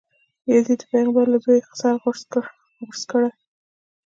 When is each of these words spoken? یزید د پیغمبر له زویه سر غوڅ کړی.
یزید 0.51 0.79
د 0.81 0.87
پیغمبر 0.91 1.25
له 1.33 1.37
زویه 1.43 1.65
سر 1.81 1.95
غوڅ 2.81 2.99
کړی. 3.11 3.29